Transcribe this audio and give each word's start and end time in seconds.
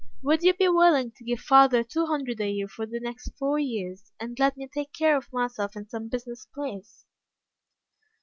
"Would 0.23 0.41
you 0.41 0.55
be 0.55 0.67
willing 0.67 1.11
to 1.11 1.23
give 1.23 1.41
father 1.41 1.83
two 1.83 2.07
hundred 2.07 2.41
a 2.41 2.49
year 2.49 2.67
for 2.67 2.87
the 2.87 2.99
next 2.99 3.37
four 3.37 3.59
years, 3.59 4.11
and 4.19 4.35
let 4.39 4.57
me 4.57 4.67
take 4.67 4.91
care 4.93 5.15
of 5.15 5.31
myself 5.31 5.75
in 5.75 5.87
some 5.89 6.09
business 6.09 6.47
place?" 6.55 7.05